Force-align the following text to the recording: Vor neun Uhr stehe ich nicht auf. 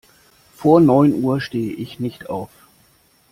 Vor 0.55 0.81
neun 0.81 1.23
Uhr 1.23 1.39
stehe 1.41 1.73
ich 1.73 1.99
nicht 1.99 2.27
auf. 2.27 2.49